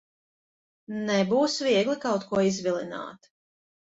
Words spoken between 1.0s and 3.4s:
Nebūs viegli kaut ko izvilināt.